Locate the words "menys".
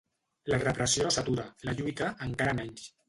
2.63-2.89